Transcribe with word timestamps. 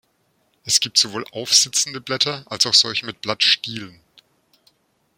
Es 0.65 0.79
gibt 0.79 0.97
sowohl 0.97 1.27
aufsitzende 1.31 2.01
Blätter 2.01 2.43
als 2.51 2.65
auch 2.65 2.73
solche 2.73 3.05
mit 3.05 3.21
Blattstielen. 3.21 3.99